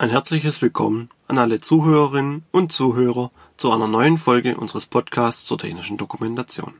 Ein 0.00 0.10
herzliches 0.10 0.62
Willkommen 0.62 1.10
an 1.26 1.38
alle 1.38 1.60
Zuhörerinnen 1.60 2.44
und 2.52 2.70
Zuhörer 2.70 3.32
zu 3.56 3.72
einer 3.72 3.88
neuen 3.88 4.16
Folge 4.16 4.56
unseres 4.56 4.86
Podcasts 4.86 5.44
zur 5.44 5.58
technischen 5.58 5.96
Dokumentation. 5.96 6.74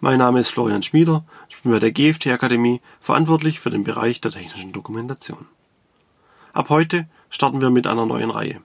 Mein 0.00 0.20
Name 0.20 0.40
ist 0.40 0.48
Florian 0.48 0.82
Schmieder, 0.82 1.22
ich 1.50 1.60
bin 1.60 1.70
bei 1.70 1.78
der 1.78 1.92
GFT 1.92 2.28
Akademie 2.28 2.80
verantwortlich 2.98 3.60
für 3.60 3.68
den 3.68 3.84
Bereich 3.84 4.22
der 4.22 4.30
technischen 4.30 4.72
Dokumentation. 4.72 5.48
Ab 6.54 6.70
heute 6.70 7.06
starten 7.28 7.60
wir 7.60 7.68
mit 7.68 7.86
einer 7.86 8.06
neuen 8.06 8.30
Reihe. 8.30 8.62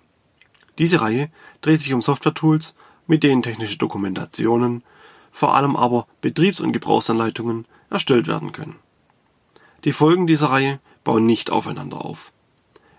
Diese 0.78 1.02
Reihe 1.02 1.30
dreht 1.60 1.82
sich 1.82 1.92
um 1.92 2.02
Software-Tools, 2.02 2.76
mit 3.08 3.24
denen 3.24 3.44
technische 3.44 3.78
Dokumentationen, 3.78 4.84
vor 5.34 5.54
allem 5.54 5.76
aber 5.76 6.08
Betriebs- 6.22 6.62
und 6.62 6.72
Gebrauchsanleitungen 6.72 7.66
erstellt 7.90 8.28
werden 8.28 8.54
können. 8.54 8.80
Die 9.84 9.92
Folgen 9.92 10.28
dieser 10.28 10.52
Reihe 10.52 10.80
bauen 11.04 11.26
nicht 11.26 11.50
aufeinander 11.50 12.06
auf. 12.06 12.32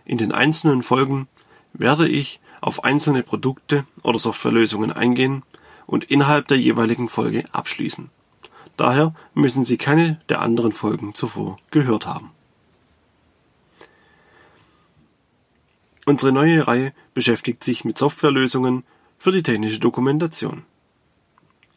In 0.06 0.18
den 0.18 0.32
einzelnen 0.32 0.82
Folgen 0.82 1.28
werde 1.72 2.08
ich 2.08 2.40
auf 2.60 2.84
einzelne 2.84 3.22
Produkte 3.22 3.84
oder 4.02 4.18
Softwarelösungen 4.18 4.92
eingehen 4.92 5.42
und 5.86 6.04
innerhalb 6.04 6.46
der 6.48 6.58
jeweiligen 6.58 7.08
Folge 7.08 7.44
abschließen. 7.52 8.08
Daher 8.76 9.14
müssen 9.34 9.64
Sie 9.64 9.76
keine 9.76 10.20
der 10.28 10.40
anderen 10.40 10.72
Folgen 10.72 11.14
zuvor 11.14 11.58
gehört 11.70 12.06
haben. 12.06 12.30
Unsere 16.04 16.30
neue 16.30 16.66
Reihe 16.68 16.92
beschäftigt 17.14 17.64
sich 17.64 17.84
mit 17.84 17.98
Softwarelösungen 17.98 18.84
für 19.18 19.32
die 19.32 19.42
technische 19.42 19.80
Dokumentation. 19.80 20.62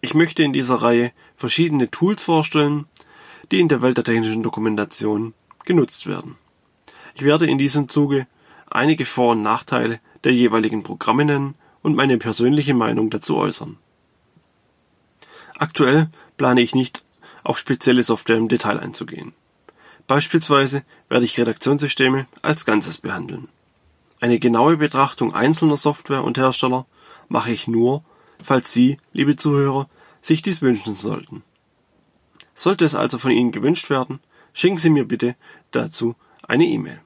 Ich 0.02 0.14
möchte 0.14 0.44
in 0.44 0.54
dieser 0.54 0.76
Reihe 0.76 1.12
verschiedene 1.36 1.90
Tools 1.90 2.24
vorstellen, 2.24 2.86
die 3.52 3.60
in 3.60 3.70
der 3.70 3.82
Welt 3.82 3.98
der 3.98 4.04
technischen 4.04 4.44
Dokumentation 4.44 5.34
genutzt 5.66 6.06
werden. 6.06 6.36
Ich 7.20 7.26
werde 7.26 7.48
in 7.48 7.58
diesem 7.58 7.90
Zuge 7.90 8.28
einige 8.72 9.04
Vor- 9.04 9.34
und 9.34 9.44
Nachteile 9.44 10.00
der 10.24 10.34
jeweiligen 10.34 10.84
Programme 10.84 11.26
nennen 11.26 11.56
und 11.82 11.94
meine 11.94 12.18
persönliche 12.18 12.74
Meinung 12.74 13.10
dazu 13.10 13.36
äußern. 13.36 13.76
Aktuell 15.58 16.08
plane 16.38 16.62
ich 16.62 16.74
nicht 16.74 17.04
auf 17.44 17.58
spezielle 17.58 18.04
Software 18.04 18.38
im 18.38 18.48
Detail 18.48 18.80
einzugehen. 18.80 19.34
Beispielsweise 20.08 20.84
werde 21.10 21.26
ich 21.26 21.38
Redaktionssysteme 21.38 22.26
als 22.42 22.64
Ganzes 22.64 22.98
behandeln. 22.98 23.50
Eine 24.22 24.40
genaue 24.40 24.78
Betrachtung 24.78 25.34
einzelner 25.34 25.76
Software 25.76 26.24
und 26.24 26.38
Hersteller 26.38 26.86
mache 27.28 27.52
ich 27.52 27.68
nur, 27.68 28.02
falls 28.42 28.72
Sie, 28.72 28.98
liebe 29.12 29.36
Zuhörer, 29.36 29.90
sich 30.22 30.42
dies 30.42 30.62
wünschen 30.62 30.94
sollten. 30.94 31.44
Sollte 32.54 32.86
es 32.86 32.96
also 32.96 33.18
von 33.18 33.32
Ihnen 33.32 33.52
gewünscht 33.52 33.90
werden, 33.90 34.22
schicken 34.54 34.78
Sie 34.78 34.90
mir 34.90 35.06
bitte 35.06 35.36
dazu 35.72 36.16
eine 36.48 36.66
E-Mail. 36.66 37.02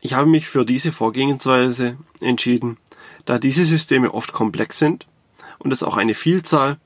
Ich 0.00 0.14
habe 0.14 0.28
mich 0.28 0.48
für 0.48 0.64
diese 0.64 0.92
Vorgehensweise 0.92 1.96
entschieden, 2.20 2.78
da 3.26 3.38
diese 3.38 3.64
Systeme 3.64 4.14
oft 4.14 4.32
komplex 4.32 4.78
sind 4.78 5.06
und 5.58 5.72
es 5.72 5.82
auch 5.82 5.96
eine 5.96 6.14
Vielzahl 6.14 6.78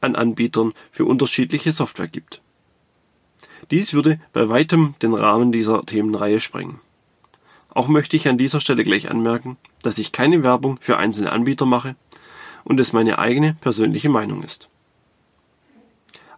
an 0.00 0.16
Anbietern 0.16 0.72
für 0.90 1.04
unterschiedliche 1.04 1.70
Software 1.70 2.08
gibt. 2.08 2.40
Dies 3.70 3.92
würde 3.92 4.20
bei 4.32 4.48
weitem 4.48 4.96
den 5.02 5.14
Rahmen 5.14 5.52
dieser 5.52 5.86
Themenreihe 5.86 6.40
sprengen. 6.40 6.80
Auch 7.70 7.88
möchte 7.88 8.16
ich 8.16 8.28
an 8.28 8.38
dieser 8.38 8.60
Stelle 8.60 8.82
gleich 8.82 9.08
anmerken, 9.08 9.56
dass 9.82 9.98
ich 9.98 10.12
keine 10.12 10.42
Werbung 10.42 10.78
für 10.80 10.98
einzelne 10.98 11.32
Anbieter 11.32 11.64
mache 11.64 11.94
und 12.64 12.80
es 12.80 12.92
meine 12.92 13.18
eigene 13.18 13.54
persönliche 13.60 14.08
Meinung 14.08 14.42
ist. 14.42 14.68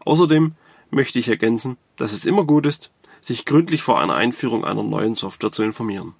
Außerdem 0.05 0.52
möchte 0.91 1.19
ich 1.19 1.28
ergänzen, 1.28 1.78
dass 1.97 2.12
es 2.12 2.27
immer 2.27 2.44
gut 2.44 2.66
ist, 2.66 2.91
sich 3.25 3.44
gründlich 3.44 3.83
vor 3.83 4.00
einer 4.00 4.14
Einführung 4.14 4.64
einer 4.64 4.83
neuen 4.83 5.14
Software 5.14 5.50
zu 5.50 5.62
informieren. 5.62 6.14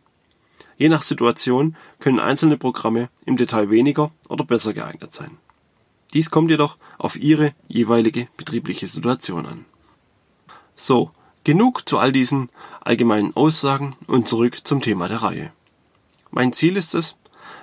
Je 0.77 0.88
nach 0.88 1.02
Situation 1.02 1.77
können 2.00 2.19
einzelne 2.19 2.56
Programme 2.56 3.11
im 3.27 3.36
Detail 3.36 3.70
weniger 3.70 4.11
oder 4.28 4.44
besser 4.44 4.72
geeignet 4.72 5.12
sein. 5.12 5.36
Dies 6.14 6.30
kommt 6.30 6.50
jedoch 6.50 6.78
auf 6.98 7.17
Ihre 7.17 7.52
jeweilige 7.68 8.28
betriebliche 8.36 8.89
Situation 8.89 9.46
an. 9.46 9.64
So, 10.77 11.11
genug 11.45 11.89
zu 11.89 11.98
all 11.98 12.11
diesen 12.11 12.48
allgemeinen 12.80 13.36
Aussagen 13.36 13.96
und 14.07 14.27
zurück 14.27 14.61
zum 14.64 14.80
Thema 14.80 15.08
der 15.08 15.23
Reihe. 15.23 15.52
Mein 16.30 16.52
Ziel 16.52 16.77
ist 16.77 16.95
es, 16.95 17.17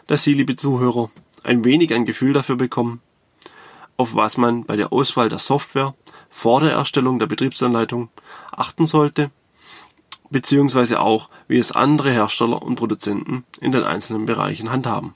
dass 0.08 0.24
Sie, 0.24 0.34
liebe 0.34 0.56
Zuhörer, 0.56 1.10
ein 1.44 1.66
wenig 1.66 1.94
ein 1.94 2.06
Gefühl 2.06 2.34
dafür 2.34 2.56
bekommen, 2.58 3.02
auf 3.98 4.16
was 4.16 4.38
man 4.38 4.66
bei 4.66 4.76
der 4.76 4.94
Auswahl 4.94 5.30
der 5.30 5.40
Software 5.40 5.96
vor 6.30 6.62
der 6.62 6.72
Erstellung 6.72 7.20
der 7.20 7.28
Betriebsanleitung 7.28 8.10
achten 8.52 8.88
sollte, 8.88 9.32
beziehungsweise 10.31 11.00
auch, 11.00 11.30
wie 11.47 11.58
es 11.58 11.72
andere 11.72 12.12
Hersteller 12.12 12.62
und 12.62 12.75
Produzenten 12.75 13.44
in 13.59 13.72
den 13.72 13.84
einzelnen 13.84 14.25
Bereichen 14.25 14.72
handhaben. 14.72 15.14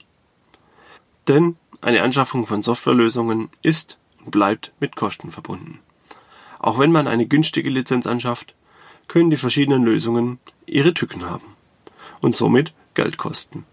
Denn 1.26 1.56
eine 1.80 2.02
Anschaffung 2.02 2.46
von 2.46 2.62
Softwarelösungen 2.62 3.48
ist 3.62 3.98
und 4.24 4.30
bleibt 4.30 4.72
mit 4.78 4.94
Kosten 4.94 5.30
verbunden. 5.30 5.80
Auch 6.58 6.78
wenn 6.78 6.92
man 6.92 7.08
eine 7.08 7.26
günstige 7.26 7.70
Lizenz 7.70 8.06
anschafft, 8.06 8.54
können 9.08 9.30
die 9.30 9.36
verschiedenen 9.36 9.84
Lösungen 9.84 10.38
ihre 10.66 10.94
Tücken 10.94 11.28
haben 11.28 11.56
und 12.20 12.34
somit 12.34 12.72
Geld 12.94 13.18
kosten. 13.18 13.64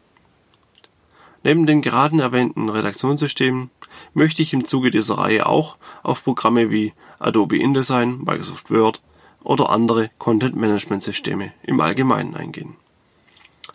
Neben 1.43 1.65
den 1.65 1.81
gerade 1.81 2.21
erwähnten 2.21 2.69
Redaktionssystemen 2.69 3.69
möchte 4.13 4.41
ich 4.41 4.53
im 4.53 4.63
Zuge 4.63 4.91
dieser 4.91 5.17
Reihe 5.17 5.45
auch 5.45 5.77
auf 6.01 6.23
Programme 6.23 6.71
wie 6.71 6.93
Adobe 7.19 7.57
InDesign, 7.57 8.19
Microsoft 8.19 8.71
Word 8.71 9.01
oder 9.43 9.69
andere 9.69 10.09
Content-Management-Systeme 10.17 11.53
im 11.63 11.79
Allgemeinen 11.81 12.35
eingehen. 12.35 12.75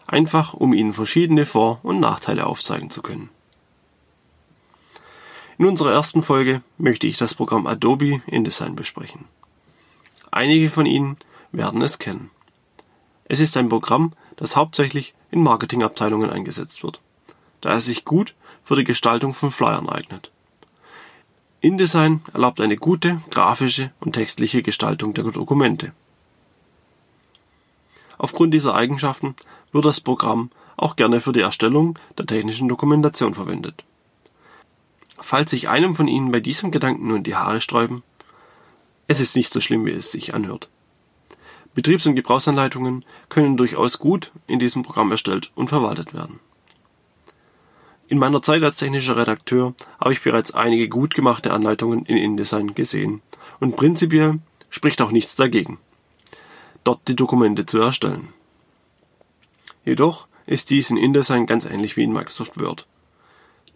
Einfach 0.06 0.54
um 0.54 0.72
Ihnen 0.72 0.94
verschiedene 0.94 1.44
Vor- 1.44 1.80
und 1.82 2.00
Nachteile 2.00 2.46
aufzeigen 2.46 2.90
zu 2.90 3.02
können. 3.02 3.28
In 5.58 5.66
unserer 5.66 5.92
ersten 5.92 6.22
Folge 6.22 6.62
möchte 6.78 7.06
ich 7.06 7.18
das 7.18 7.34
Programm 7.34 7.66
Adobe 7.66 8.22
InDesign 8.26 8.76
besprechen. 8.76 9.24
Einige 10.30 10.70
von 10.70 10.86
Ihnen 10.86 11.16
werden 11.52 11.82
es 11.82 11.98
kennen. 11.98 12.30
Es 13.24 13.40
ist 13.40 13.56
ein 13.56 13.68
Programm, 13.68 14.12
das 14.36 14.56
hauptsächlich 14.56 15.14
in 15.30 15.42
Marketingabteilungen 15.42 16.30
eingesetzt 16.30 16.82
wird 16.82 17.00
da 17.60 17.70
er 17.70 17.80
sich 17.80 18.04
gut 18.04 18.34
für 18.64 18.76
die 18.76 18.84
Gestaltung 18.84 19.34
von 19.34 19.50
Flyern 19.50 19.88
eignet. 19.88 20.30
InDesign 21.60 22.22
erlaubt 22.32 22.60
eine 22.60 22.76
gute 22.76 23.20
grafische 23.30 23.90
und 24.00 24.12
textliche 24.12 24.62
Gestaltung 24.62 25.14
der 25.14 25.24
Dokumente. 25.24 25.92
Aufgrund 28.16 28.54
dieser 28.54 28.74
Eigenschaften 28.74 29.34
wird 29.72 29.84
das 29.84 30.00
Programm 30.00 30.50
auch 30.76 30.94
gerne 30.94 31.20
für 31.20 31.32
die 31.32 31.40
Erstellung 31.40 31.98
der 32.16 32.26
technischen 32.26 32.68
Dokumentation 32.68 33.34
verwendet. 33.34 33.84
Falls 35.18 35.50
sich 35.50 35.68
einem 35.68 35.96
von 35.96 36.06
Ihnen 36.06 36.30
bei 36.30 36.40
diesem 36.40 36.70
Gedanken 36.70 37.08
nun 37.08 37.24
die 37.24 37.34
Haare 37.34 37.60
sträuben, 37.60 38.04
es 39.08 39.18
ist 39.18 39.34
nicht 39.34 39.52
so 39.52 39.60
schlimm, 39.60 39.84
wie 39.84 39.90
es 39.90 40.12
sich 40.12 40.34
anhört. 40.34 40.68
Betriebs- 41.74 42.06
und 42.06 42.14
Gebrauchsanleitungen 42.14 43.04
können 43.28 43.56
durchaus 43.56 43.98
gut 43.98 44.32
in 44.46 44.58
diesem 44.58 44.82
Programm 44.84 45.10
erstellt 45.10 45.50
und 45.56 45.68
verwaltet 45.68 46.14
werden. 46.14 46.38
In 48.08 48.18
meiner 48.18 48.40
Zeit 48.40 48.62
als 48.62 48.76
technischer 48.76 49.18
Redakteur 49.18 49.74
habe 50.00 50.12
ich 50.12 50.22
bereits 50.22 50.54
einige 50.54 50.88
gut 50.88 51.14
gemachte 51.14 51.52
Anleitungen 51.52 52.06
in 52.06 52.16
InDesign 52.16 52.74
gesehen 52.74 53.20
und 53.60 53.76
prinzipiell 53.76 54.38
spricht 54.70 55.02
auch 55.02 55.10
nichts 55.10 55.34
dagegen, 55.34 55.78
dort 56.84 57.06
die 57.06 57.16
Dokumente 57.16 57.66
zu 57.66 57.78
erstellen. 57.78 58.32
Jedoch 59.84 60.26
ist 60.46 60.70
dies 60.70 60.88
in 60.88 60.96
InDesign 60.96 61.44
ganz 61.44 61.66
ähnlich 61.66 61.98
wie 61.98 62.04
in 62.04 62.12
Microsoft 62.12 62.58
Word. 62.58 62.86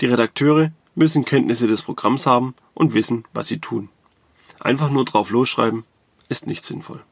Die 0.01 0.07
Redakteure 0.07 0.73
müssen 0.95 1.27
Kenntnisse 1.27 1.67
des 1.67 1.83
Programms 1.83 2.25
haben 2.25 2.55
und 2.73 2.95
wissen, 2.95 3.25
was 3.35 3.49
sie 3.49 3.59
tun. 3.59 3.91
Einfach 4.61 4.89
nur 4.89 5.05
drauf 5.05 5.29
losschreiben 5.29 5.85
ist 6.31 6.47
nicht 6.47 6.65
sinnvoll. 6.65 7.03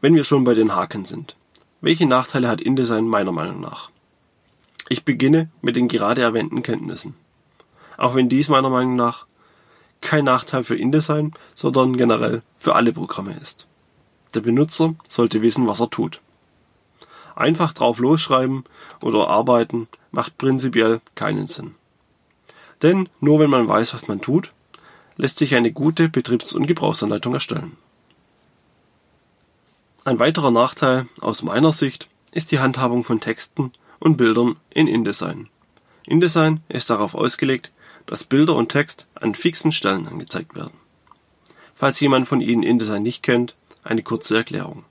Wenn 0.00 0.16
wir 0.16 0.24
schon 0.24 0.42
bei 0.42 0.54
den 0.54 0.74
Haken 0.74 1.04
sind. 1.04 1.36
Welche 1.80 2.06
Nachteile 2.06 2.48
hat 2.48 2.60
InDesign 2.60 3.06
meiner 3.06 3.32
Meinung 3.32 3.60
nach? 3.60 3.92
Ich 4.92 5.06
beginne 5.06 5.48
mit 5.62 5.74
den 5.76 5.88
gerade 5.88 6.20
erwähnten 6.20 6.62
Kenntnissen. 6.62 7.14
Auch 7.96 8.14
wenn 8.14 8.28
dies 8.28 8.50
meiner 8.50 8.68
Meinung 8.68 8.94
nach 8.94 9.24
kein 10.02 10.26
Nachteil 10.26 10.64
für 10.64 10.76
InDesign, 10.76 11.32
sondern 11.54 11.96
generell 11.96 12.42
für 12.58 12.74
alle 12.74 12.92
Programme 12.92 13.32
ist. 13.40 13.66
Der 14.34 14.42
Benutzer 14.42 14.94
sollte 15.08 15.40
wissen, 15.40 15.66
was 15.66 15.80
er 15.80 15.88
tut. 15.88 16.20
Einfach 17.34 17.72
drauf 17.72 18.00
losschreiben 18.00 18.64
oder 19.00 19.28
arbeiten 19.28 19.88
macht 20.10 20.36
prinzipiell 20.36 21.00
keinen 21.14 21.46
Sinn. 21.46 21.74
Denn 22.82 23.08
nur 23.18 23.38
wenn 23.38 23.48
man 23.48 23.66
weiß, 23.66 23.94
was 23.94 24.08
man 24.08 24.20
tut, 24.20 24.52
lässt 25.16 25.38
sich 25.38 25.54
eine 25.54 25.72
gute 25.72 26.10
Betriebs- 26.10 26.52
und 26.52 26.66
Gebrauchsanleitung 26.66 27.32
erstellen. 27.32 27.78
Ein 30.04 30.18
weiterer 30.18 30.50
Nachteil 30.50 31.06
aus 31.18 31.42
meiner 31.42 31.72
Sicht 31.72 32.10
ist 32.30 32.50
die 32.50 32.58
Handhabung 32.58 33.04
von 33.04 33.20
Texten 33.20 33.72
und 34.02 34.16
Bildern 34.16 34.56
in 34.70 34.88
InDesign. 34.88 35.48
InDesign 36.06 36.60
ist 36.68 36.90
darauf 36.90 37.14
ausgelegt, 37.14 37.70
dass 38.06 38.24
Bilder 38.24 38.56
und 38.56 38.68
Text 38.68 39.06
an 39.14 39.36
fixen 39.36 39.70
Stellen 39.70 40.08
angezeigt 40.08 40.56
werden. 40.56 40.76
Falls 41.76 42.00
jemand 42.00 42.26
von 42.26 42.40
Ihnen 42.40 42.64
InDesign 42.64 43.02
nicht 43.02 43.22
kennt, 43.22 43.54
eine 43.84 44.02
kurze 44.02 44.36
Erklärung. 44.36 44.84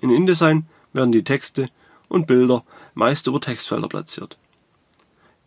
In 0.00 0.10
InDesign 0.10 0.66
werden 0.92 1.12
die 1.12 1.24
Texte 1.24 1.70
und 2.08 2.26
Bilder 2.26 2.64
meist 2.92 3.26
über 3.26 3.40
Textfelder 3.40 3.88
platziert. 3.88 4.36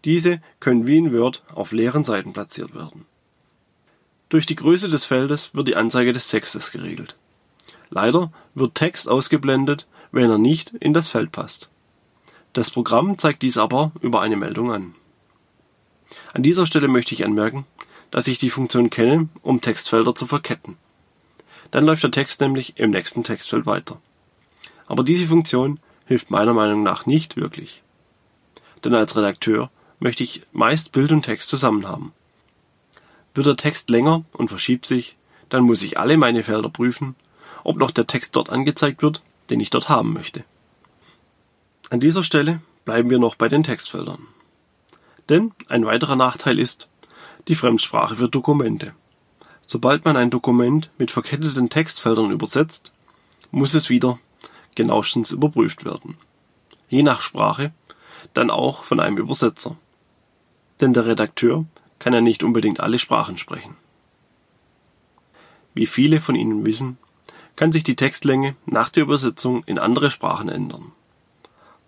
Diese 0.04 0.42
können 0.60 0.88
wie 0.88 0.98
in 0.98 1.14
Word 1.14 1.44
auf 1.54 1.72
leeren 1.72 2.04
Seiten 2.04 2.34
platziert 2.34 2.74
werden. 2.74 3.06
Durch 4.30 4.48
die 4.48 4.56
Größe 4.56 4.90
des 4.90 5.06
Feldes 5.06 5.54
wird 5.54 5.68
die 5.68 5.76
Anzeige 5.76 6.14
des 6.14 6.30
Textes 6.30 6.72
geregelt. 6.72 7.16
Leider 7.90 8.32
wird 8.56 8.76
Text 8.76 9.08
ausgeblendet, 9.08 9.86
wenn 10.12 10.30
er 10.30 10.40
nicht 10.40 10.72
in 10.72 10.94
das 10.94 11.08
Feld 11.08 11.32
passt. 11.32 11.70
Das 12.58 12.72
Programm 12.72 13.20
zeigt 13.20 13.44
dies 13.44 13.60
aber 13.60 13.92
über 14.02 14.22
eine 14.22 14.36
Meldung 14.36 14.72
an. 14.72 14.96
An 16.34 16.42
dieser 16.42 16.66
Stelle 16.66 16.88
möchte 16.88 17.14
ich 17.14 17.24
anmerken, 17.24 17.68
dass 18.10 18.28
ich 18.28 18.40
die 18.40 18.50
Funktion 18.50 18.90
kenne, 18.90 19.30
um 19.44 19.62
Textfelder 19.62 20.16
zu 20.16 20.26
verketten. 20.26 20.76
Dann 21.70 21.86
läuft 21.86 22.02
der 22.02 22.10
Text 22.10 22.42
nämlich 22.42 22.74
im 22.78 22.90
nächsten 22.90 23.24
Textfeld 23.24 23.68
weiter. 23.68 24.02
Aber 24.88 25.04
diese 25.04 25.28
Funktion 25.28 25.80
hilft 26.08 26.32
meiner 26.32 26.56
Meinung 26.56 26.82
nach 26.82 27.06
nicht 27.06 27.38
wirklich. 27.38 27.84
Denn 28.84 28.96
als 28.96 29.16
Redakteur 29.16 29.70
möchte 30.00 30.24
ich 30.24 30.42
meist 30.52 30.92
Bild 30.92 31.12
und 31.12 31.22
Text 31.22 31.50
zusammen 31.50 31.88
haben. 31.88 32.12
Wird 33.36 33.46
der 33.46 33.58
Text 33.58 33.92
länger 33.92 34.24
und 34.32 34.48
verschiebt 34.48 34.88
sich, 34.88 35.16
dann 35.50 35.62
muss 35.62 35.84
ich 35.84 36.00
alle 36.00 36.18
meine 36.18 36.42
Felder 36.42 36.70
prüfen, 36.70 37.14
ob 37.64 37.78
noch 37.78 37.92
der 37.92 38.08
Text 38.08 38.36
dort 38.36 38.50
angezeigt 38.50 39.04
wird, 39.04 39.22
den 39.52 39.60
ich 39.60 39.70
dort 39.70 39.90
haben 39.90 40.12
möchte. 40.12 40.44
An 41.90 42.02
dieser 42.02 42.24
Stelle 42.24 42.60
bleiben 42.84 43.10
wir 43.10 43.18
noch 43.18 43.36
bei 43.36 43.48
den 43.48 43.64
Textfeldern. 43.64 44.28
Denn 45.30 45.54
ein 45.70 45.86
weiterer 45.86 46.18
Nachteil 46.18 46.60
ist 46.60 46.90
die 47.48 47.56
Fremdsprache 47.56 48.18
für 48.18 48.28
Dokumente. 48.28 48.94
Sobald 49.62 50.04
man 50.04 50.18
ein 50.18 50.30
Dokument 50.30 50.90
mit 50.98 51.12
verketteten 51.12 51.70
Textfeldern 51.70 52.32
übersetzt, 52.32 52.92
muss 53.52 53.74
es 53.74 53.90
wieder 53.90 54.20
genauestens 54.76 55.32
überprüft 55.32 55.86
werden. 55.86 56.18
Je 56.90 57.04
nach 57.04 57.22
Sprache 57.22 57.72
dann 58.34 58.50
auch 58.50 58.84
von 58.84 59.00
einem 59.00 59.18
Übersetzer. 59.18 59.78
Denn 60.82 60.94
der 60.94 61.06
Redakteur 61.06 61.66
kann 62.00 62.14
ja 62.14 62.22
nicht 62.22 62.44
unbedingt 62.44 62.82
alle 62.82 63.00
Sprachen 63.00 63.38
sprechen. 63.38 63.76
Wie 65.74 65.86
viele 65.86 66.20
von 66.20 66.36
Ihnen 66.36 66.66
wissen, 66.66 66.98
kann 67.56 67.72
sich 67.72 67.84
die 67.84 67.96
Textlänge 67.96 68.56
nach 68.66 68.90
der 68.90 69.04
Übersetzung 69.04 69.64
in 69.66 69.80
andere 69.80 70.12
Sprachen 70.12 70.50
ändern. 70.50 70.92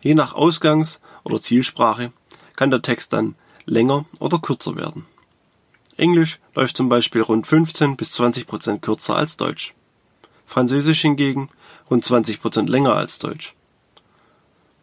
Je 0.01 0.13
nach 0.13 0.33
Ausgangs- 0.33 0.99
oder 1.23 1.41
Zielsprache 1.41 2.11
kann 2.55 2.71
der 2.71 2.81
Text 2.81 3.13
dann 3.13 3.35
länger 3.65 4.05
oder 4.19 4.39
kürzer 4.39 4.75
werden. 4.75 5.05
Englisch 5.97 6.39
läuft 6.55 6.77
zum 6.77 6.87
Beispiel 6.89 7.21
rund 7.21 7.45
15 7.45 7.97
bis 7.97 8.11
20 8.11 8.47
Prozent 8.47 8.81
kürzer 8.81 9.15
als 9.15 9.35
Deutsch. 9.37 9.73
Französisch 10.45 11.01
hingegen 11.01 11.49
rund 11.89 12.05
20 12.05 12.41
Prozent 12.41 12.69
länger 12.69 12.95
als 12.95 13.19
Deutsch. 13.19 13.53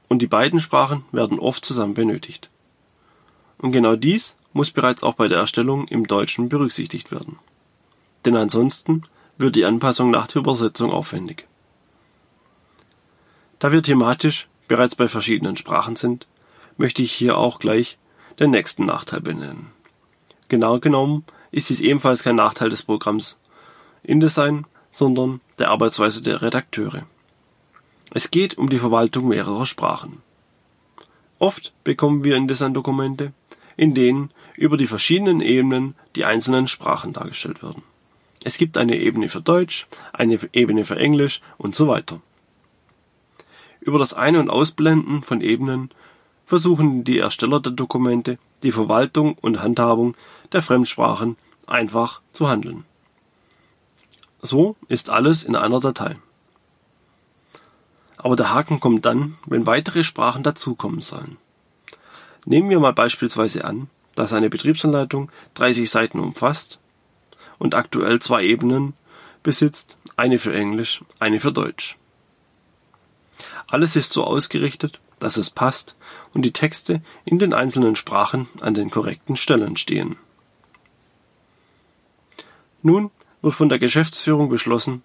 Und 0.09 0.21
die 0.21 0.27
beiden 0.27 0.61
Sprachen 0.61 1.05
werden 1.13 1.39
oft 1.39 1.65
zusammen 1.65 1.95
benötigt. 1.95 2.51
Und 3.59 3.73
genau 3.73 3.97
dies 3.97 4.37
muss 4.53 4.71
bereits 4.71 5.03
auch 5.03 5.15
bei 5.15 5.29
der 5.29 5.39
Erstellung 5.39 5.89
im 5.89 6.07
Deutschen 6.07 6.49
berücksichtigt 6.49 7.11
werden. 7.11 7.39
Denn 8.25 8.37
ansonsten 8.37 9.03
wird 9.39 9.57
die 9.57 9.65
Anpassung 9.65 10.11
nach 10.11 10.27
der 10.27 10.41
Übersetzung 10.41 10.91
aufwendig. 10.91 11.47
Da 13.59 13.73
wir 13.73 13.83
thematisch 13.83 14.49
bereits 14.69 14.97
bei 14.97 15.09
verschiedenen 15.09 15.57
Sprachen 15.57 15.97
sind, 15.97 16.27
möchte 16.77 17.03
ich 17.03 17.13
hier 17.13 17.39
auch 17.39 17.59
gleich 17.59 17.99
den 18.39 18.51
nächsten 18.51 18.85
Nachteil 18.85 19.21
benennen. 19.21 19.71
Genau 20.49 20.79
genommen 20.79 21.25
ist 21.51 21.71
dies 21.71 21.81
ebenfalls 21.81 22.23
kein 22.23 22.37
Nachteil 22.37 22.71
des 22.71 22.83
Programms 22.83 23.39
InDesign, 24.03 24.67
sondern 24.91 25.41
der 25.59 25.71
Arbeitsweise 25.71 26.23
der 26.23 26.43
Redakteure. 26.43 27.07
Es 28.11 28.31
geht 28.31 28.57
um 28.57 28.69
die 28.69 28.79
Verwaltung 28.79 29.29
mehrerer 29.29 29.67
Sprachen. 29.67 30.23
Oft 31.39 31.73
bekommen 31.85 32.25
wir 32.25 32.37
InDesign-Dokumente, 32.37 33.33
in 33.77 33.95
denen 33.95 34.31
über 34.55 34.77
die 34.77 34.87
verschiedenen 34.87 35.41
Ebenen 35.41 35.95
die 36.15 36.25
einzelnen 36.25 36.69
Sprachen 36.69 37.13
dargestellt 37.13 37.63
werden. 37.63 37.83
Es 38.43 38.59
gibt 38.59 38.77
eine 38.77 38.97
Ebene 38.97 39.29
für 39.29 39.41
Deutsch, 39.41 39.87
eine 40.13 40.39
Ebene 40.53 40.85
für 40.85 40.97
Englisch 40.97 41.41
und 41.59 41.75
so 41.75 41.89
weiter. 41.89 42.21
Über 43.87 44.01
das 44.01 44.15
Ein- 44.15 44.35
und 44.35 44.51
Ausblenden 44.51 45.23
von 45.23 45.41
Ebenen 45.41 45.91
versuchen 46.45 47.05
die 47.05 47.21
Ersteller 47.21 47.61
der 47.61 47.71
Dokumente, 47.71 48.37
die 48.65 48.73
Verwaltung 48.73 49.39
und 49.41 49.63
Handhabung 49.63 50.17
der 50.51 50.61
Fremdsprachen 50.61 51.37
einfach 51.69 52.21
zu 52.33 52.49
handeln. 52.49 52.85
So 54.43 54.75
ist 54.89 55.09
alles 55.09 55.45
in 55.45 55.55
einer 55.55 55.79
Datei. 55.79 56.17
Aber 58.17 58.35
der 58.35 58.53
Haken 58.53 58.81
kommt 58.81 59.07
dann, 59.07 59.39
wenn 59.47 59.67
weitere 59.67 60.03
Sprachen 60.03 60.43
dazukommen 60.43 61.01
sollen. 61.01 61.37
Nehmen 62.45 62.71
wir 62.71 62.81
mal 62.81 62.93
beispielsweise 62.93 63.65
an, 63.65 63.89
dass 64.17 64.33
eine 64.33 64.51
Betriebsanleitung 64.51 65.31
30 65.55 65.89
Seiten 65.89 66.19
umfasst 66.19 66.81
und 67.59 67.77
aktuell 67.77 68.19
zwei 68.19 68.43
Ebenen 68.43 68.95
besitzt, 69.45 69.97
eine 70.17 70.41
für 70.41 70.53
Englisch, 70.53 71.05
eine 71.21 71.39
für 71.39 71.53
Deutsch. 71.53 71.97
Alles 73.69 73.97
ist 73.97 74.13
so 74.13 74.25
ausgerichtet, 74.25 75.01
dass 75.19 75.37
es 75.37 75.51
passt 75.51 75.95
und 76.35 76.43
die 76.43 76.53
Texte 76.53 77.03
in 77.25 77.39
den 77.39 77.53
einzelnen 77.53 77.97
Sprachen 77.97 78.49
an 78.61 78.75
den 78.75 78.91
korrekten 78.91 79.37
Stellen 79.37 79.77
stehen. 79.77 80.17
Nun 82.83 83.11
wird 83.43 83.55
von 83.55 83.69
der 83.69 83.79
Geschäftsführung 83.79 84.49
beschlossen, 84.49 85.03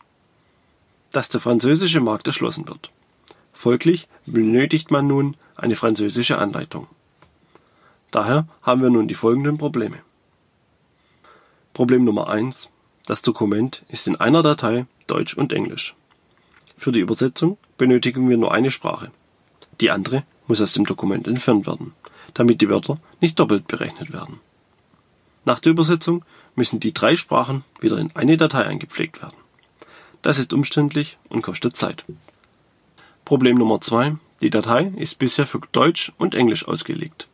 dass 1.12 1.30
der 1.30 1.42
französische 1.42 2.02
Markt 2.02 2.28
erschlossen 2.28 2.68
wird. 2.68 2.92
Folglich 3.54 4.08
benötigt 4.26 4.92
man 4.92 5.08
nun 5.08 5.38
eine 5.56 5.76
französische 5.76 6.38
Anleitung. 6.38 6.88
Daher 8.12 8.48
haben 8.62 8.82
wir 8.82 8.90
nun 8.90 9.08
die 9.08 9.16
folgenden 9.16 9.58
Probleme. 9.58 9.98
Problem 11.74 12.04
Nummer 12.04 12.30
eins: 12.30 12.70
Das 13.06 13.22
Dokument 13.22 13.84
ist 13.88 14.08
in 14.08 14.16
einer 14.16 14.44
Datei 14.44 14.86
Deutsch 15.08 15.36
und 15.36 15.54
Englisch. 15.54 15.96
Für 16.78 16.92
die 16.92 17.00
Übersetzung 17.00 17.58
benötigen 17.82 18.30
wir 18.30 18.38
nur 18.38 18.54
eine 18.54 18.70
Sprache. 18.70 19.10
Die 19.80 19.90
andere 19.90 20.22
muss 20.46 20.62
aus 20.62 20.74
dem 20.74 20.86
Dokument 20.86 21.28
entfernt 21.28 21.66
werden, 21.66 21.94
damit 22.36 22.62
die 22.62 22.70
Wörter 22.70 23.00
nicht 23.22 23.40
doppelt 23.40 23.66
berechnet 23.66 24.14
werden. 24.14 24.40
Nach 25.46 25.60
der 25.60 25.72
Übersetzung 25.72 26.24
müssen 26.54 26.80
die 26.80 26.94
drei 26.94 27.16
Sprachen 27.16 27.64
wieder 27.80 27.98
in 27.98 28.16
eine 28.16 28.38
Datei 28.38 28.66
eingepflegt 28.66 29.20
werden. 29.24 29.36
Das 30.22 30.38
ist 30.38 30.54
umständlich 30.54 31.18
und 31.28 31.42
kostet 31.42 31.76
Zeit. 31.76 32.06
Problem 33.26 33.58
Nummer 33.58 33.82
zwei: 33.82 34.16
Die 34.42 34.52
Datei 34.52 34.94
ist 34.98 35.18
bisher 35.18 35.48
für 35.48 35.62
Deutsch 35.72 36.12
und 36.20 36.36
Englisch 36.36 36.68
ausgelegt. 36.68 37.28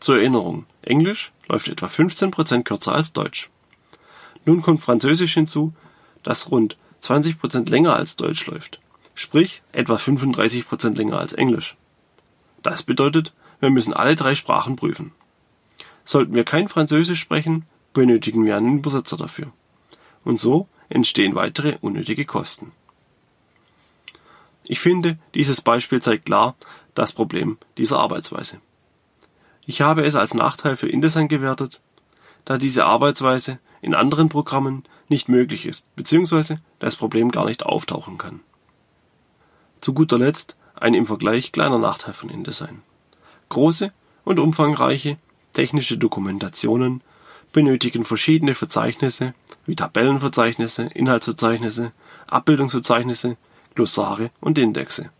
Zur 0.00 0.18
Erinnerung, 0.18 0.66
Englisch 0.82 1.32
läuft 1.48 1.68
etwa 1.68 1.86
15% 1.86 2.62
kürzer 2.64 2.94
als 2.94 3.14
Deutsch. 3.14 3.48
Nun 4.44 4.60
kommt 4.60 4.82
Französisch 4.82 5.32
hinzu, 5.32 5.72
das 6.22 6.50
rund 6.50 6.76
20% 7.02 7.70
länger 7.70 7.96
als 7.96 8.16
Deutsch 8.16 8.44
läuft, 8.44 8.80
sprich 9.18 9.62
etwa 9.72 9.96
35% 9.96 10.96
länger 10.96 11.18
als 11.18 11.32
Englisch. 11.32 11.76
Das 12.62 12.84
bedeutet, 12.84 13.34
wir 13.58 13.70
müssen 13.70 13.92
alle 13.92 14.14
drei 14.14 14.36
Sprachen 14.36 14.76
prüfen. 14.76 15.12
Sollten 16.04 16.34
wir 16.34 16.44
kein 16.44 16.68
Französisch 16.68 17.18
sprechen, 17.18 17.66
benötigen 17.92 18.44
wir 18.44 18.56
einen 18.56 18.78
Übersetzer 18.78 19.16
dafür. 19.16 19.52
Und 20.24 20.38
so 20.38 20.68
entstehen 20.88 21.34
weitere 21.34 21.78
unnötige 21.80 22.26
Kosten. 22.26 22.70
Ich 24.62 24.78
finde, 24.78 25.18
dieses 25.34 25.62
Beispiel 25.62 26.00
zeigt 26.00 26.26
klar 26.26 26.54
das 26.94 27.12
Problem 27.12 27.58
dieser 27.76 27.98
Arbeitsweise. 27.98 28.60
Ich 29.66 29.80
habe 29.80 30.04
es 30.04 30.14
als 30.14 30.32
Nachteil 30.32 30.76
für 30.76 30.88
InDesign 30.88 31.26
gewertet, 31.26 31.80
da 32.44 32.56
diese 32.56 32.84
Arbeitsweise 32.84 33.58
in 33.82 33.94
anderen 33.94 34.28
Programmen 34.28 34.84
nicht 35.08 35.28
möglich 35.28 35.66
ist 35.66 35.84
bzw. 35.96 36.58
das 36.78 36.94
Problem 36.94 37.32
gar 37.32 37.46
nicht 37.46 37.66
auftauchen 37.66 38.16
kann. 38.16 38.40
Zu 39.80 39.94
guter 39.94 40.18
Letzt 40.18 40.56
ein 40.74 40.94
im 40.94 41.06
Vergleich 41.06 41.52
kleiner 41.52 41.78
Nachteil 41.78 42.14
von 42.14 42.30
InDesign. 42.30 42.82
Große 43.48 43.92
und 44.24 44.38
umfangreiche 44.38 45.16
technische 45.52 45.98
Dokumentationen 45.98 47.02
benötigen 47.52 48.04
verschiedene 48.04 48.54
Verzeichnisse 48.54 49.34
wie 49.66 49.74
Tabellenverzeichnisse, 49.74 50.84
Inhaltsverzeichnisse, 50.94 51.92
Abbildungsverzeichnisse, 52.26 53.36
Glossare 53.74 54.30
und 54.40 54.58
Indexe. 54.58 55.10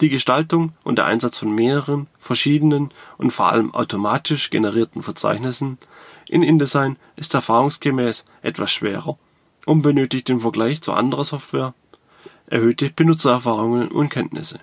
Die 0.00 0.08
Gestaltung 0.08 0.72
und 0.82 0.96
der 0.96 1.04
Einsatz 1.06 1.38
von 1.38 1.54
mehreren, 1.54 2.06
verschiedenen 2.18 2.90
und 3.18 3.32
vor 3.32 3.50
allem 3.50 3.74
automatisch 3.74 4.48
generierten 4.48 5.02
Verzeichnissen 5.02 5.78
in 6.26 6.42
InDesign 6.42 6.96
ist 7.16 7.34
erfahrungsgemäß 7.34 8.24
etwas 8.40 8.72
schwerer 8.72 9.18
und 9.66 9.82
benötigt 9.82 10.30
im 10.30 10.40
Vergleich 10.40 10.80
zu 10.80 10.94
anderer 10.94 11.24
Software 11.24 11.74
erhöhte 12.50 12.90
Benutzererfahrungen 12.90 13.88
und 13.88 14.10
Kenntnisse. 14.10 14.60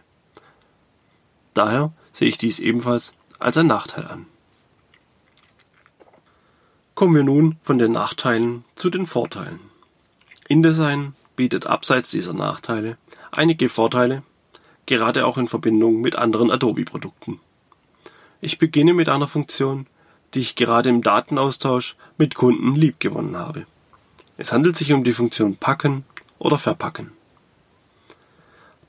Daher 1.54 1.92
sehe 2.14 2.28
ich 2.28 2.38
dies 2.38 2.60
ebenfalls 2.60 3.14
als 3.40 3.58
ein 3.58 3.68
Nachteil 3.68 4.06
an. 4.06 4.28
Kommen 6.94 7.16
wir 7.16 7.24
nun 7.24 7.58
von 7.64 7.80
den 7.80 7.92
Nachteilen 7.92 8.64
zu 8.76 8.90
den 8.90 9.08
Vorteilen. 9.08 9.60
InDesign 10.48 11.16
bietet 11.36 11.66
abseits 11.66 12.12
dieser 12.12 12.34
Nachteile 12.34 12.98
einige 13.32 13.70
Vorteile, 13.70 14.24
gerade 14.86 15.26
auch 15.26 15.38
in 15.38 15.48
Verbindung 15.48 16.02
mit 16.02 16.16
anderen 16.16 16.52
Adobe-Produkten. 16.52 17.40
Ich 18.42 18.58
beginne 18.58 18.94
mit 18.94 19.10
einer 19.10 19.28
Funktion, 19.28 19.88
die 20.34 20.40
ich 20.40 20.56
gerade 20.56 20.90
im 20.90 21.02
Datenaustausch 21.02 21.96
mit 22.18 22.36
Kunden 22.36 22.76
liebgewonnen 22.76 23.38
habe. 23.38 23.66
Es 24.38 24.52
handelt 24.52 24.76
sich 24.76 24.94
um 24.94 25.04
die 25.04 25.14
Funktion 25.14 25.56
Packen 25.56 26.04
oder 26.38 26.60
Verpacken. 26.60 27.17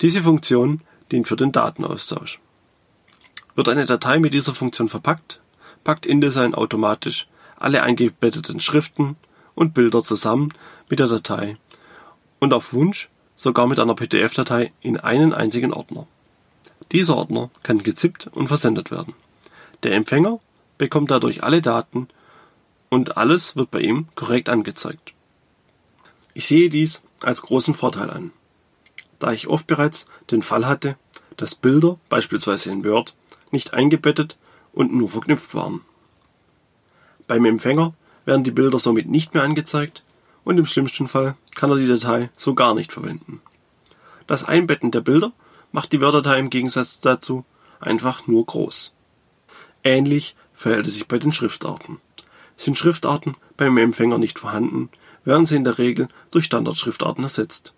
Diese 0.01 0.23
Funktion 0.23 0.81
dient 1.11 1.27
für 1.27 1.37
den 1.37 1.53
Datenaustausch. 1.53 2.39
Wird 3.57 3.69
eine 3.69 3.85
Datei 3.85 4.21
mit 4.21 4.33
dieser 4.33 4.55
Funktion 4.55 4.89
verpackt, 4.89 5.41
packt 5.83 6.07
InDesign 6.07 6.55
automatisch 6.55 7.27
alle 7.57 7.83
eingebetteten 7.83 8.61
Schriften 8.61 9.17
und 9.57 9.75
Bilder 9.75 10.03
zusammen 10.03 10.53
mit 10.89 11.01
der 11.01 11.09
Datei 11.09 11.57
und 12.39 12.53
auf 12.53 12.73
Wunsch 12.73 13.09
sogar 13.37 13.67
mit 13.67 13.81
einer 13.81 13.97
PDF-Datei 13.97 14.73
in 14.81 14.99
einen 14.99 15.33
einzigen 15.33 15.73
Ordner. 15.73 16.07
Dieser 16.93 17.17
Ordner 17.17 17.51
kann 17.65 17.83
gezippt 17.83 18.29
und 18.29 18.47
versendet 18.47 18.93
werden. 18.93 19.15
Der 19.83 19.95
Empfänger 19.95 20.39
bekommt 20.79 21.11
dadurch 21.11 21.43
alle 21.43 21.61
Daten 21.61 22.09
und 22.89 23.17
alles 23.17 23.57
wird 23.57 23.73
bei 23.73 23.81
ihm 23.81 24.07
korrekt 24.15 24.49
angezeigt. 24.49 25.13
Ich 26.35 26.47
sehe 26.47 26.71
dies 26.71 27.03
als 27.23 27.43
großen 27.43 27.75
Vorteil 27.75 28.11
an, 28.11 28.31
da 29.19 29.33
ich 29.33 29.49
oft 29.49 29.67
bereits 29.67 30.07
den 30.31 30.43
Fall 30.43 30.67
hatte, 30.67 30.97
dass 31.37 31.55
Bilder, 31.55 31.99
beispielsweise 32.09 32.71
in 32.71 32.85
Word, 32.85 33.15
nicht 33.51 33.75
eingebettet 33.75 34.37
und 34.73 34.93
nur 34.93 35.09
verknüpft 35.09 35.55
waren. 35.55 35.81
Beim 37.27 37.45
Empfänger 37.45 37.95
werden 38.25 38.45
die 38.45 38.51
Bilder 38.51 38.79
somit 38.79 39.09
nicht 39.09 39.35
mehr 39.35 39.43
angezeigt 39.43 40.03
und 40.45 40.59
im 40.59 40.67
schlimmsten 40.67 41.09
Fall 41.09 41.37
kann 41.55 41.71
er 41.71 41.77
die 41.77 41.87
Datei 41.87 42.31
so 42.37 42.55
gar 42.55 42.75
nicht 42.75 42.93
verwenden. 42.93 43.41
Das 44.27 44.45
Einbetten 44.45 44.91
der 44.91 45.01
Bilder 45.01 45.33
macht 45.73 45.93
die 45.93 46.01
Word-Datei 46.01 46.39
im 46.39 46.51
Gegensatz 46.51 47.01
dazu 47.01 47.45
einfach 47.81 48.27
nur 48.27 48.45
groß. 48.45 48.93
Ähnlich 49.85 50.37
verhält 50.55 50.87
es 50.87 50.95
sich 50.95 51.07
bei 51.07 51.19
den 51.19 51.33
Schriftarten. 51.33 52.01
Sind 52.57 52.79
Schriftarten 52.79 53.37
beim 53.57 53.79
Empfänger 53.79 54.19
nicht 54.19 54.39
vorhanden, 54.39 54.91
werden 55.25 55.47
sie 55.47 55.57
in 55.57 55.65
der 55.65 55.79
Regel 55.79 56.09
durch 56.31 56.47
Standardschriftarten 56.47 57.25
ersetzt. 57.25 57.73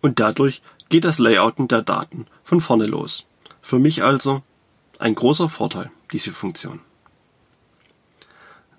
Und 0.00 0.20
dadurch 0.20 0.62
geht 0.88 1.04
das 1.04 1.18
Layouten 1.18 1.68
der 1.68 1.82
Daten 1.82 2.26
von 2.44 2.60
vorne 2.60 2.86
los. 2.86 3.24
Für 3.60 3.78
mich 3.78 4.02
also 4.02 4.42
ein 4.98 5.14
großer 5.14 5.48
Vorteil, 5.48 5.90
diese 6.12 6.32
Funktion. 6.32 6.80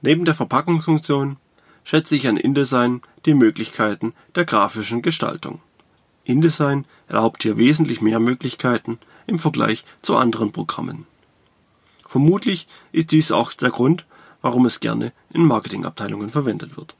Neben 0.01 0.25
der 0.25 0.35
Verpackungsfunktion 0.35 1.38
schätze 1.83 2.15
ich 2.15 2.27
an 2.27 2.38
InDesign 2.38 3.01
die 3.25 3.33
Möglichkeiten 3.33 4.13
der 4.35 4.45
grafischen 4.45 5.01
Gestaltung. 5.01 5.61
InDesign 6.23 6.85
erlaubt 7.07 7.43
hier 7.43 7.57
wesentlich 7.57 8.01
mehr 8.01 8.19
Möglichkeiten 8.19 8.99
im 9.27 9.39
Vergleich 9.39 9.83
zu 10.01 10.15
anderen 10.15 10.51
Programmen. 10.51 11.05
Vermutlich 12.07 12.67
ist 12.91 13.11
dies 13.11 13.31
auch 13.31 13.53
der 13.53 13.69
Grund, 13.69 14.05
warum 14.41 14.65
es 14.65 14.79
gerne 14.79 15.11
in 15.31 15.45
Marketingabteilungen 15.45 16.29
verwendet 16.29 16.77
wird. 16.77 16.95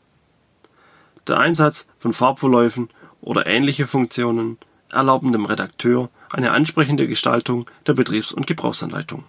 Der 1.28 1.38
Einsatz 1.38 1.88
von 2.00 2.14
Farbverläufen 2.14 2.90
oder 3.22 3.48
ähnliche 3.48 3.88
Funktionen 3.88 4.58
erlauben 4.90 5.32
dem 5.32 5.46
Redakteur 5.46 6.10
eine 6.30 6.52
ansprechende 6.52 7.08
Gestaltung 7.08 7.70
der 7.88 7.94
Betriebs- 7.94 8.32
und 8.32 8.48
Gebrauchsanleitung. 8.48 9.24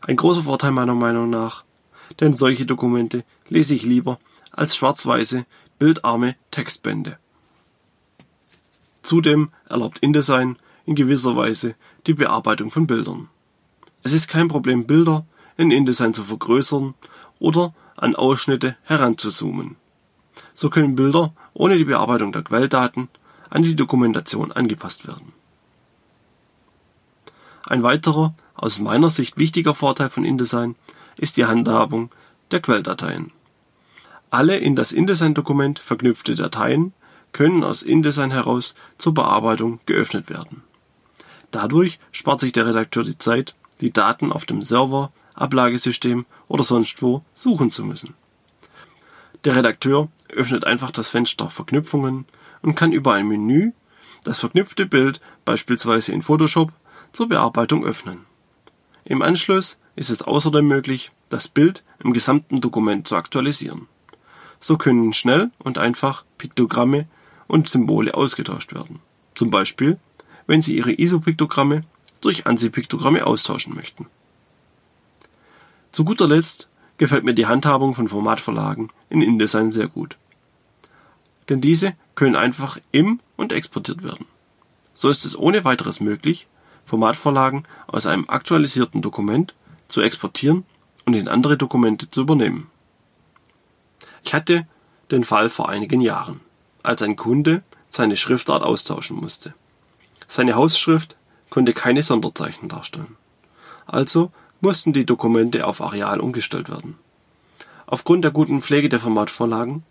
Ein 0.00 0.16
großer 0.16 0.44
Vorteil 0.44 0.72
meiner 0.72 0.94
Meinung 0.94 1.30
nach, 1.30 1.64
denn 2.20 2.34
solche 2.34 2.66
Dokumente 2.66 3.24
lese 3.48 3.74
ich 3.74 3.84
lieber 3.84 4.18
als 4.50 4.76
schwarz-weiße, 4.76 5.46
bildarme 5.78 6.36
Textbände. 6.50 7.18
Zudem 9.02 9.50
erlaubt 9.68 9.98
InDesign 9.98 10.56
in 10.86 10.94
gewisser 10.94 11.36
Weise 11.36 11.74
die 12.06 12.14
Bearbeitung 12.14 12.70
von 12.70 12.86
Bildern. 12.86 13.28
Es 14.02 14.12
ist 14.12 14.28
kein 14.28 14.48
Problem, 14.48 14.86
Bilder 14.86 15.24
in 15.56 15.70
InDesign 15.70 16.14
zu 16.14 16.24
vergrößern 16.24 16.94
oder 17.38 17.74
an 17.96 18.16
Ausschnitte 18.16 18.76
heranzuzoomen. 18.84 19.76
So 20.54 20.70
können 20.70 20.94
Bilder 20.94 21.32
ohne 21.54 21.78
die 21.78 21.84
Bearbeitung 21.84 22.32
der 22.32 22.42
Quelldaten 22.42 23.08
an 23.50 23.62
die 23.62 23.76
Dokumentation 23.76 24.52
angepasst 24.52 25.06
werden. 25.06 25.32
Ein 27.66 27.82
weiterer, 27.82 28.34
aus 28.54 28.78
meiner 28.78 29.10
Sicht 29.10 29.38
wichtiger 29.38 29.74
Vorteil 29.74 30.10
von 30.10 30.24
InDesign 30.24 30.74
ist 31.16 31.36
die 31.36 31.44
Handhabung 31.44 32.10
der 32.50 32.60
Quelldateien. 32.60 33.32
Alle 34.30 34.56
in 34.56 34.76
das 34.76 34.92
InDesign-Dokument 34.92 35.78
verknüpfte 35.78 36.34
Dateien 36.34 36.92
können 37.32 37.64
aus 37.64 37.82
InDesign 37.82 38.30
heraus 38.30 38.74
zur 38.98 39.14
Bearbeitung 39.14 39.80
geöffnet 39.86 40.30
werden. 40.30 40.62
Dadurch 41.50 41.98
spart 42.12 42.40
sich 42.40 42.52
der 42.52 42.66
Redakteur 42.66 43.04
die 43.04 43.18
Zeit, 43.18 43.54
die 43.80 43.92
Daten 43.92 44.32
auf 44.32 44.46
dem 44.46 44.62
Server, 44.62 45.12
Ablagesystem 45.34 46.24
oder 46.48 46.64
sonst 46.64 47.02
wo 47.02 47.22
suchen 47.34 47.70
zu 47.70 47.84
müssen. 47.84 48.14
Der 49.44 49.56
Redakteur 49.56 50.08
öffnet 50.28 50.64
einfach 50.64 50.90
das 50.90 51.08
Fenster 51.08 51.50
Verknüpfungen 51.50 52.26
und 52.62 52.74
kann 52.74 52.92
über 52.92 53.14
ein 53.14 53.26
Menü 53.26 53.72
das 54.24 54.38
verknüpfte 54.38 54.86
Bild 54.86 55.20
beispielsweise 55.44 56.12
in 56.12 56.22
Photoshop 56.22 56.72
zur 57.12 57.28
Bearbeitung 57.28 57.84
öffnen. 57.84 58.24
Im 59.04 59.20
Anschluss 59.20 59.78
ist 59.96 60.10
es 60.10 60.22
außerdem 60.22 60.66
möglich, 60.66 61.10
das 61.28 61.48
Bild 61.48 61.82
im 62.02 62.12
gesamten 62.12 62.60
Dokument 62.60 63.08
zu 63.08 63.16
aktualisieren. 63.16 63.88
So 64.60 64.78
können 64.78 65.12
schnell 65.12 65.50
und 65.58 65.78
einfach 65.78 66.24
Piktogramme 66.38 67.06
und 67.48 67.68
Symbole 67.68 68.14
ausgetauscht 68.14 68.72
werden. 68.74 69.00
Zum 69.34 69.50
Beispiel, 69.50 69.98
wenn 70.46 70.62
Sie 70.62 70.76
Ihre 70.76 70.92
ISO-Piktogramme 70.92 71.82
durch 72.20 72.46
ANSI-Piktogramme 72.46 73.26
austauschen 73.26 73.74
möchten. 73.74 74.06
Zu 75.90 76.04
guter 76.04 76.28
Letzt 76.28 76.68
gefällt 77.02 77.24
mir 77.24 77.34
die 77.34 77.48
Handhabung 77.48 77.96
von 77.96 78.06
Formatverlagen 78.06 78.88
in 79.10 79.22
InDesign 79.22 79.72
sehr 79.72 79.88
gut. 79.88 80.16
Denn 81.48 81.60
diese 81.60 81.94
können 82.14 82.36
einfach 82.36 82.78
im- 82.92 83.18
und 83.36 83.52
exportiert 83.52 84.04
werden. 84.04 84.26
So 84.94 85.08
ist 85.08 85.24
es 85.24 85.36
ohne 85.36 85.64
weiteres 85.64 85.98
möglich, 85.98 86.46
Formatvorlagen 86.84 87.64
aus 87.88 88.06
einem 88.06 88.28
aktualisierten 88.28 89.02
Dokument 89.02 89.52
zu 89.88 90.00
exportieren 90.00 90.64
und 91.04 91.14
in 91.14 91.26
andere 91.26 91.56
Dokumente 91.56 92.08
zu 92.08 92.20
übernehmen. 92.20 92.70
Ich 94.22 94.32
hatte 94.32 94.64
den 95.10 95.24
Fall 95.24 95.48
vor 95.48 95.68
einigen 95.68 96.00
Jahren, 96.02 96.38
als 96.84 97.02
ein 97.02 97.16
Kunde 97.16 97.64
seine 97.88 98.16
Schriftart 98.16 98.62
austauschen 98.62 99.16
musste. 99.16 99.54
Seine 100.28 100.54
Hausschrift 100.54 101.16
konnte 101.50 101.72
keine 101.72 102.04
Sonderzeichen 102.04 102.68
darstellen. 102.68 103.16
Also 103.86 104.30
mussten 104.62 104.94
die 104.94 105.04
Dokumente 105.04 105.66
auf 105.66 105.82
Areal 105.82 106.20
umgestellt 106.20 106.70
werden. 106.70 106.96
Aufgrund 107.86 108.24
der 108.24 108.30
guten 108.30 108.62
Pflege 108.62 108.88
der 108.88 109.00
Formatvorlagen 109.00 109.82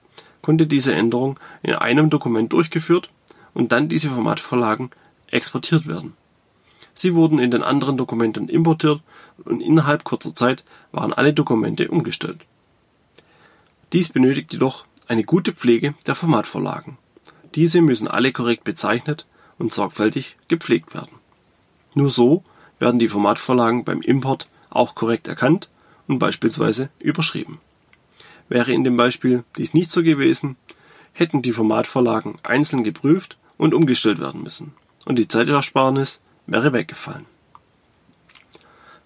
konnte 0.42 0.66
diese 0.66 0.94
Änderung 0.94 1.40
in 1.62 1.76
einem 1.76 2.10
Dokument 2.10 2.52
durchgeführt 2.52 3.12
und 3.54 3.72
dann 3.72 3.90
diese 3.90 4.10
Formatvorlagen 4.10 4.90
exportiert 5.28 5.88
werden. 5.88 6.16
Sie 6.96 7.14
wurden 7.14 7.38
in 7.38 7.52
den 7.52 7.64
anderen 7.64 7.98
Dokumenten 7.98 8.50
importiert 8.50 9.02
und 9.46 9.62
innerhalb 9.62 10.04
kurzer 10.04 10.34
Zeit 10.34 10.64
waren 10.92 11.14
alle 11.14 11.34
Dokumente 11.34 11.90
umgestellt. 11.90 12.40
Dies 13.94 14.10
benötigt 14.10 14.54
jedoch 14.54 14.86
eine 15.08 15.24
gute 15.24 15.54
Pflege 15.54 15.94
der 16.08 16.16
Formatvorlagen. 16.16 16.98
Diese 17.56 17.82
müssen 17.82 18.08
alle 18.08 18.32
korrekt 18.32 18.64
bezeichnet 18.64 19.26
und 19.58 19.74
sorgfältig 19.74 20.38
gepflegt 20.48 20.94
werden. 20.94 21.12
Nur 21.94 22.10
so 22.10 22.44
werden 22.80 23.00
die 23.00 23.10
Formatvorlagen 23.10 23.84
beim 23.84 24.02
Import 24.02 24.48
auch 24.72 24.96
korrekt 24.96 25.28
erkannt 25.28 25.70
und 26.08 26.20
beispielsweise 26.20 26.90
überschrieben. 27.00 27.60
Wäre 28.50 28.72
in 28.74 28.84
dem 28.84 28.98
Beispiel 28.98 29.44
dies 29.58 29.74
nicht 29.74 29.92
so 29.92 30.04
gewesen, 30.04 30.58
hätten 31.14 31.42
die 31.42 31.54
Formatvorlagen 31.54 32.40
einzeln 32.44 32.84
geprüft 32.84 33.38
und 33.58 33.74
umgestellt 33.74 34.20
werden 34.20 34.44
müssen 34.44 34.74
und 35.06 35.18
die 35.18 35.28
Zeitersparnis 35.28 36.22
wäre 36.48 36.74
weggefallen. 36.74 37.26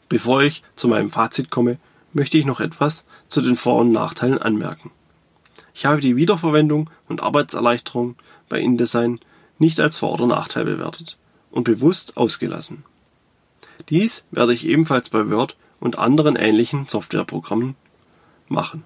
Bevor 0.09 0.43
ich 0.43 0.63
zu 0.75 0.87
meinem 0.87 1.09
Fazit 1.09 1.49
komme, 1.49 1.77
möchte 2.13 2.37
ich 2.37 2.45
noch 2.45 2.59
etwas 2.59 3.05
zu 3.27 3.41
den 3.41 3.55
Vor- 3.55 3.81
und 3.81 3.91
Nachteilen 3.91 4.37
anmerken. 4.37 4.91
Ich 5.73 5.85
habe 5.85 5.99
die 5.99 6.15
Wiederverwendung 6.15 6.89
und 7.09 7.21
Arbeitserleichterung 7.21 8.15
bei 8.47 8.59
InDesign 8.59 9.19
nicht 9.59 9.79
als 9.79 9.97
Vor- 9.97 10.13
oder 10.13 10.27
Nachteil 10.27 10.65
bewertet 10.65 11.17
und 11.51 11.63
bewusst 11.63 12.17
ausgelassen. 12.17 12.83
Dies 13.89 14.23
werde 14.31 14.53
ich 14.53 14.65
ebenfalls 14.65 15.09
bei 15.09 15.29
Word 15.29 15.55
und 15.79 15.99
anderen 15.99 16.35
ähnlichen 16.35 16.87
Softwareprogrammen 16.87 17.75
machen. 18.47 18.83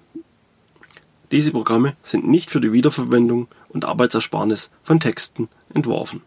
Diese 1.30 1.52
Programme 1.52 1.96
sind 2.02 2.26
nicht 2.26 2.50
für 2.50 2.60
die 2.60 2.72
Wiederverwendung 2.72 3.48
und 3.68 3.84
Arbeitsersparnis 3.84 4.70
von 4.82 4.98
Texten 4.98 5.48
entworfen. 5.72 6.22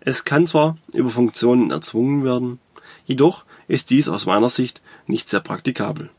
Es 0.00 0.24
kann 0.24 0.46
zwar 0.46 0.76
über 0.92 1.10
Funktionen 1.10 1.70
erzwungen 1.70 2.24
werden, 2.24 2.58
jedoch 3.06 3.44
ist 3.68 3.90
dies 3.90 4.08
aus 4.08 4.26
meiner 4.26 4.48
Sicht 4.48 4.80
nicht 5.06 5.28
sehr 5.28 5.40
praktikabel. 5.40 6.10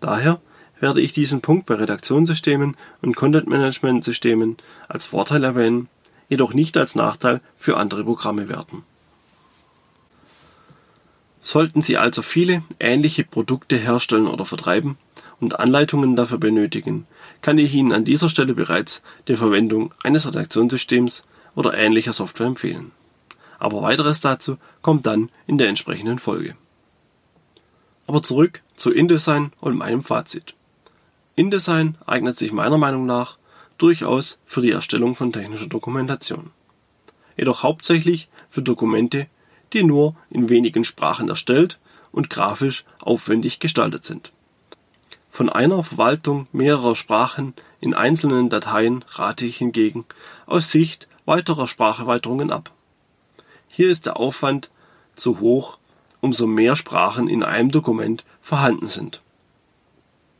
Daher 0.00 0.40
werde 0.80 1.00
ich 1.00 1.12
diesen 1.12 1.40
Punkt 1.40 1.66
bei 1.66 1.74
Redaktionssystemen 1.74 2.76
und 3.02 3.16
Content-Management-Systemen 3.16 4.56
als 4.88 5.04
Vorteil 5.06 5.44
erwähnen, 5.44 5.88
jedoch 6.28 6.54
nicht 6.54 6.76
als 6.76 6.94
Nachteil 6.94 7.40
für 7.56 7.76
andere 7.76 8.04
Programme 8.04 8.48
werten. 8.48 8.84
Sollten 11.40 11.82
Sie 11.82 11.96
also 11.96 12.22
viele 12.22 12.62
ähnliche 12.80 13.24
Produkte 13.24 13.76
herstellen 13.76 14.26
oder 14.26 14.44
vertreiben 14.44 14.98
und 15.40 15.58
Anleitungen 15.58 16.16
dafür 16.16 16.38
benötigen, 16.38 17.06
kann 17.42 17.58
ich 17.58 17.74
Ihnen 17.74 17.92
an 17.92 18.04
dieser 18.04 18.28
Stelle 18.28 18.54
bereits 18.54 19.02
die 19.28 19.36
Verwendung 19.36 19.94
eines 20.02 20.26
Redaktionssystems 20.26 21.24
oder 21.54 21.76
ähnlicher 21.76 22.12
Software 22.12 22.46
empfehlen. 22.46 22.90
Aber 23.58 23.82
weiteres 23.82 24.20
dazu 24.20 24.58
kommt 24.82 25.06
dann 25.06 25.30
in 25.46 25.58
der 25.58 25.68
entsprechenden 25.68 26.18
Folge. 26.18 26.56
Aber 28.06 28.22
zurück 28.22 28.62
zu 28.76 28.92
InDesign 28.92 29.52
und 29.60 29.76
meinem 29.76 30.02
Fazit. 30.02 30.54
InDesign 31.36 31.96
eignet 32.06 32.36
sich 32.36 32.52
meiner 32.52 32.78
Meinung 32.78 33.06
nach 33.06 33.38
durchaus 33.76 34.38
für 34.44 34.60
die 34.60 34.72
Erstellung 34.72 35.14
von 35.14 35.32
technischer 35.32 35.66
Dokumentation. 35.66 36.50
Jedoch 37.36 37.62
hauptsächlich 37.62 38.28
für 38.50 38.62
Dokumente, 38.62 39.28
die 39.72 39.82
nur 39.82 40.14
in 40.30 40.48
wenigen 40.48 40.84
Sprachen 40.84 41.28
erstellt 41.28 41.78
und 42.12 42.30
grafisch 42.30 42.84
aufwendig 43.00 43.60
gestaltet 43.60 44.04
sind. 44.04 44.32
Von 45.30 45.48
einer 45.48 45.82
Verwaltung 45.84 46.48
mehrerer 46.52 46.96
Sprachen 46.96 47.54
in 47.80 47.94
einzelnen 47.94 48.48
Dateien 48.48 49.04
rate 49.10 49.46
ich 49.46 49.58
hingegen 49.58 50.04
aus 50.46 50.70
Sicht 50.70 51.06
weiterer 51.26 51.66
Spracherweiterungen 51.66 52.50
ab. 52.50 52.72
Hier 53.68 53.90
ist 53.90 54.06
der 54.06 54.16
Aufwand 54.16 54.70
zu 55.14 55.40
hoch, 55.40 55.78
umso 56.20 56.46
mehr 56.46 56.74
Sprachen 56.74 57.28
in 57.28 57.42
einem 57.44 57.70
Dokument 57.70 58.24
vorhanden 58.40 58.86
sind. 58.86 59.20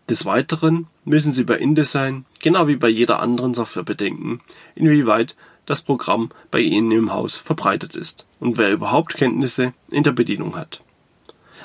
Des 0.09 0.25
Weiteren 0.25 0.87
müssen 1.05 1.33
Sie 1.33 1.45
bei 1.45 1.59
InDesign, 1.59 2.25
genau 2.41 2.67
wie 2.67 2.77
bei 2.77 2.89
jeder 2.89 3.21
anderen 3.21 3.53
Software 3.53 3.83
bedenken, 3.83 4.41
inwieweit 4.75 5.37
das 5.69 5.83
Programm 5.83 6.31
bei 6.51 6.61
Ihnen 6.61 6.91
im 6.93 7.13
Haus 7.13 7.37
verbreitet 7.37 7.95
ist 7.95 8.25
und 8.41 8.57
wer 8.57 8.73
überhaupt 8.73 9.15
Kenntnisse 9.15 9.75
in 9.91 10.03
der 10.03 10.13
Bedienung 10.13 10.57
hat. 10.57 10.83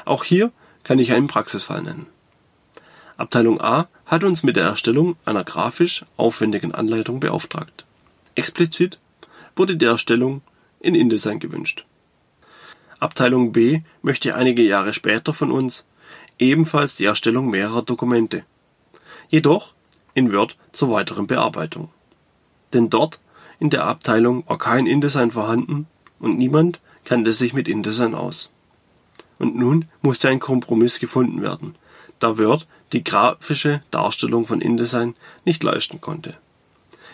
Auch 0.05 0.23
hier 0.23 0.51
kann 0.83 0.99
ich 0.99 1.13
einen 1.13 1.27
Praxisfall 1.27 1.81
nennen. 1.81 2.07
Abteilung 3.15 3.61
A 3.61 3.87
hat 4.05 4.23
uns 4.23 4.43
mit 4.43 4.57
der 4.57 4.65
Erstellung 4.65 5.15
einer 5.23 5.43
grafisch 5.43 6.03
aufwendigen 6.17 6.73
Anleitung 6.73 7.19
beauftragt. 7.19 7.85
Explizit 8.35 8.99
wurde 9.55 9.77
die 9.77 9.85
Erstellung 9.85 10.41
in 10.79 10.95
InDesign 10.95 11.39
gewünscht. 11.39 11.85
Abteilung 12.99 13.53
B 13.53 13.81
möchte 14.01 14.35
einige 14.35 14.63
Jahre 14.63 14.93
später 14.93 15.33
von 15.33 15.51
uns 15.51 15.85
ebenfalls 16.39 16.97
die 16.97 17.05
Erstellung 17.05 17.49
mehrerer 17.49 17.83
Dokumente, 17.83 18.43
jedoch 19.29 19.73
in 20.13 20.33
Word 20.33 20.57
zur 20.71 20.91
weiteren 20.91 21.27
Bearbeitung. 21.27 21.89
Denn 22.73 22.89
dort 22.89 23.19
in 23.63 23.69
der 23.69 23.85
Abteilung 23.85 24.43
war 24.45 24.57
kein 24.57 24.87
InDesign 24.87 25.31
vorhanden 25.31 25.87
und 26.19 26.37
niemand 26.37 26.81
kannte 27.05 27.31
sich 27.31 27.53
mit 27.53 27.69
InDesign 27.69 28.13
aus. 28.13 28.51
Und 29.39 29.55
nun 29.55 29.85
musste 30.01 30.27
ein 30.27 30.41
Kompromiss 30.41 30.99
gefunden 30.99 31.41
werden, 31.41 31.75
da 32.19 32.37
Word 32.37 32.67
die 32.91 33.05
grafische 33.05 33.81
Darstellung 33.89 34.47
von 34.47 34.59
InDesign 34.59 35.15
nicht 35.45 35.63
leisten 35.63 36.01
konnte. 36.01 36.35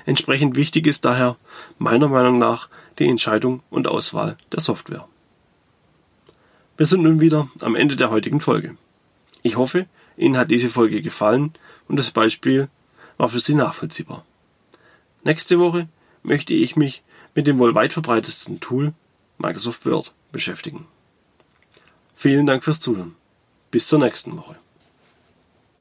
Entsprechend 0.08 0.56
wichtig 0.56 0.88
ist 0.88 1.06
daher 1.06 1.38
meiner 1.78 2.08
Meinung 2.08 2.40
nach 2.40 2.68
die 2.98 3.08
Entscheidung 3.08 3.62
und 3.70 3.88
Auswahl 3.88 4.36
der 4.52 4.60
Software. 4.60 5.08
Wir 6.78 6.88
sind 6.88 7.04
nun 7.04 7.20
wieder 7.20 7.48
am 7.60 7.76
Ende 7.76 7.96
der 7.96 8.10
heutigen 8.10 8.42
Folge. 8.42 8.76
Ich 9.44 9.56
hoffe, 9.56 9.86
Ihnen 10.18 10.36
hat 10.36 10.50
diese 10.50 10.70
Folge 10.70 11.04
gefallen 11.04 11.54
und 11.88 12.00
das 12.00 12.10
Beispiel 12.10 12.70
war 13.18 13.30
für 13.30 13.40
Sie 13.40 13.54
nachvollziehbar. 13.54 14.26
Nächste 15.24 15.60
Woche 15.60 15.88
möchte 16.24 16.54
ich 16.54 16.76
mich 16.76 17.04
mit 17.36 17.48
dem 17.48 17.60
wohl 17.60 17.76
weit 17.76 17.94
verbreitetsten 17.94 18.60
Tool 18.60 18.94
Microsoft 19.38 19.86
Word 19.86 20.14
beschäftigen. 20.32 20.88
Vielen 22.16 22.46
Dank 22.46 22.64
fürs 22.64 22.80
Zuhören. 22.80 23.16
Bis 23.72 23.88
zur 23.88 24.00
nächsten 24.00 24.36
Woche. 24.36 24.58